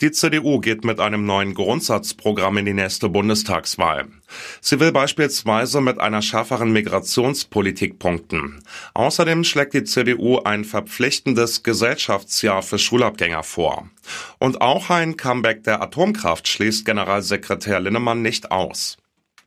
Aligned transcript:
Die 0.00 0.12
CDU 0.12 0.60
geht 0.60 0.84
mit 0.84 1.00
einem 1.00 1.26
neuen 1.26 1.54
Grundsatzprogramm 1.54 2.58
in 2.58 2.66
die 2.66 2.72
nächste 2.72 3.08
Bundestagswahl. 3.08 4.06
Sie 4.60 4.78
will 4.78 4.92
beispielsweise 4.92 5.80
mit 5.80 5.98
einer 5.98 6.22
schärferen 6.22 6.72
Migrationspolitik 6.72 7.98
punkten. 7.98 8.62
Außerdem 8.94 9.42
schlägt 9.42 9.74
die 9.74 9.82
CDU 9.82 10.38
ein 10.38 10.64
verpflichtendes 10.64 11.64
Gesellschaftsjahr 11.64 12.62
für 12.62 12.78
Schulabgänger 12.78 13.42
vor. 13.42 13.90
Und 14.38 14.60
auch 14.60 14.88
ein 14.90 15.16
Comeback 15.16 15.64
der 15.64 15.82
Atomkraft 15.82 16.46
schließt 16.46 16.84
Generalsekretär 16.84 17.80
Linnemann 17.80 18.22
nicht 18.22 18.52
aus. 18.52 18.98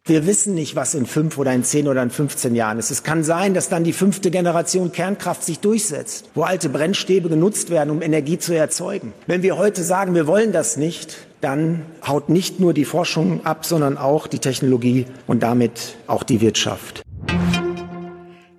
Wir 0.04 0.26
wissen 0.26 0.56
nicht, 0.56 0.76
was 0.76 0.96
in 0.96 1.06
fünf 1.06 1.38
oder 1.38 1.54
in 1.54 1.64
zehn 1.64 1.88
oder 1.88 2.02
in 2.02 2.10
15 2.10 2.56
Jahren 2.56 2.80
ist. 2.80 2.90
Es 2.90 3.04
kann 3.04 3.24
sein, 3.24 3.54
dass 3.54 3.70
dann 3.70 3.84
die 3.84 3.94
fünfte 3.94 4.32
Generation 4.32 4.92
Kernkraft 4.92 5.44
sich 5.44 5.60
durchsetzt, 5.60 6.32
wo 6.34 6.42
alte 6.42 6.70
Brennstäbe 6.70 7.30
genutzt 7.30 7.70
werden, 7.70 7.92
um 7.92 8.02
Energie 8.02 8.40
zu 8.40 8.58
erzeugen. 8.58 9.14
Wenn 9.28 9.44
wir 9.44 9.60
heute 9.60 9.84
sagen, 9.84 10.16
wir 10.16 10.26
wollen 10.26 10.54
das 10.54 10.76
nicht, 10.76 11.28
dann 11.40 11.86
haut 12.04 12.30
nicht 12.30 12.60
nur 12.60 12.74
die 12.74 12.86
Forschung 12.86 13.46
ab, 13.46 13.64
sondern 13.64 14.00
auch 14.00 14.26
die 14.26 14.40
Technologie 14.40 15.06
und 15.28 15.44
damit 15.44 15.98
auch 16.08 16.24
die 16.24 16.42
Wirtschaft. 16.42 17.04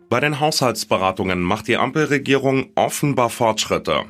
Bei 0.09 0.21
den 0.21 0.39
Haushaltsberatungen 0.39 1.41
macht 1.41 1.67
die 1.67 1.77
Ampelregierung 1.77 2.71
offenbar 2.77 3.31
Fortschritte. 3.31 4.03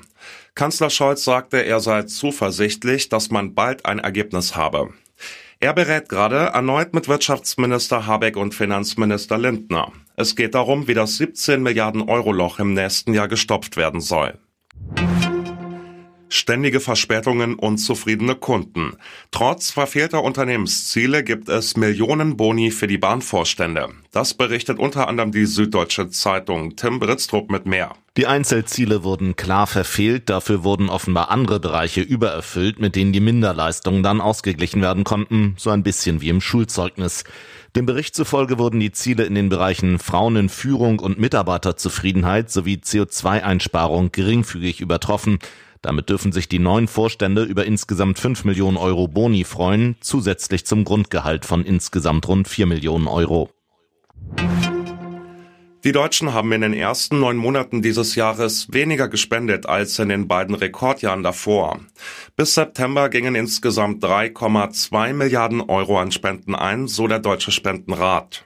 Kanzler 0.54 0.90
Scholz 0.90 1.24
sagte, 1.24 1.64
er 1.64 1.80
sei 1.80 2.02
zuversichtlich, 2.02 3.08
dass 3.08 3.30
man 3.30 3.54
bald 3.54 3.86
ein 3.86 4.00
Ergebnis 4.00 4.54
habe. 4.54 4.90
Er 5.62 5.74
berät 5.74 6.08
gerade 6.08 6.50
erneut 6.54 6.92
mit 6.92 7.06
Wirtschaftsminister 7.06 8.04
Habeck 8.04 8.36
und 8.36 8.52
Finanzminister 8.52 9.38
Lindner. 9.38 9.92
Es 10.16 10.34
geht 10.34 10.56
darum, 10.56 10.88
wie 10.88 10.94
das 10.94 11.18
17 11.18 11.62
Milliarden 11.62 12.02
Euro 12.02 12.32
Loch 12.32 12.58
im 12.58 12.74
nächsten 12.74 13.14
Jahr 13.14 13.28
gestopft 13.28 13.76
werden 13.76 14.00
soll. 14.00 14.40
Ständige 16.34 16.80
Verspätungen 16.80 17.56
und 17.56 17.76
zufriedene 17.76 18.34
Kunden. 18.34 18.96
Trotz 19.32 19.70
verfehlter 19.70 20.22
Unternehmensziele 20.22 21.24
gibt 21.24 21.50
es 21.50 21.76
Millionen 21.76 22.38
Boni 22.38 22.70
für 22.70 22.86
die 22.86 22.96
Bahnvorstände. 22.96 23.90
Das 24.12 24.32
berichtet 24.32 24.78
unter 24.78 25.08
anderem 25.08 25.30
die 25.30 25.44
Süddeutsche 25.44 26.08
Zeitung. 26.08 26.74
Tim 26.74 27.00
Britztrup 27.00 27.50
mit 27.50 27.66
mehr. 27.66 27.92
Die 28.16 28.26
Einzelziele 28.26 29.04
wurden 29.04 29.36
klar 29.36 29.66
verfehlt, 29.66 30.30
dafür 30.30 30.64
wurden 30.64 30.88
offenbar 30.88 31.30
andere 31.30 31.60
Bereiche 31.60 32.00
übererfüllt, 32.00 32.80
mit 32.80 32.96
denen 32.96 33.12
die 33.12 33.20
Minderleistungen 33.20 34.02
dann 34.02 34.22
ausgeglichen 34.22 34.80
werden 34.80 35.04
konnten, 35.04 35.54
so 35.58 35.68
ein 35.68 35.82
bisschen 35.82 36.22
wie 36.22 36.30
im 36.30 36.40
Schulzeugnis. 36.40 37.24
Dem 37.76 37.84
Bericht 37.84 38.14
zufolge 38.14 38.58
wurden 38.58 38.80
die 38.80 38.92
Ziele 38.92 39.24
in 39.24 39.34
den 39.34 39.50
Bereichen 39.50 39.98
Frauen 39.98 40.36
in 40.36 40.48
Führung 40.48 40.98
und 40.98 41.18
Mitarbeiterzufriedenheit 41.18 42.50
sowie 42.50 42.80
CO2-Einsparung 42.82 44.12
geringfügig 44.12 44.80
übertroffen. 44.80 45.38
Damit 45.82 46.08
dürfen 46.08 46.30
sich 46.30 46.48
die 46.48 46.60
neuen 46.60 46.86
Vorstände 46.86 47.42
über 47.42 47.66
insgesamt 47.66 48.18
5 48.18 48.44
Millionen 48.44 48.76
Euro 48.76 49.08
Boni 49.08 49.42
freuen, 49.42 49.96
zusätzlich 50.00 50.64
zum 50.64 50.84
Grundgehalt 50.84 51.44
von 51.44 51.64
insgesamt 51.64 52.28
rund 52.28 52.46
4 52.46 52.66
Millionen 52.66 53.08
Euro. 53.08 53.50
Die 55.84 55.90
Deutschen 55.90 56.32
haben 56.32 56.52
in 56.52 56.60
den 56.60 56.74
ersten 56.74 57.18
neun 57.18 57.36
Monaten 57.36 57.82
dieses 57.82 58.14
Jahres 58.14 58.68
weniger 58.70 59.08
gespendet 59.08 59.66
als 59.66 59.98
in 59.98 60.10
den 60.10 60.28
beiden 60.28 60.54
Rekordjahren 60.54 61.24
davor. 61.24 61.80
Bis 62.36 62.54
September 62.54 63.08
gingen 63.08 63.34
insgesamt 63.34 64.04
3,2 64.04 65.12
Milliarden 65.12 65.60
Euro 65.60 65.98
an 65.98 66.12
Spenden 66.12 66.54
ein, 66.54 66.86
so 66.86 67.08
der 67.08 67.18
Deutsche 67.18 67.50
Spendenrat. 67.50 68.44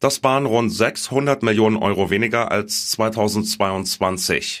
Das 0.00 0.24
waren 0.24 0.44
rund 0.44 0.72
600 0.72 1.44
Millionen 1.44 1.76
Euro 1.76 2.10
weniger 2.10 2.50
als 2.50 2.90
2022. 2.90 4.60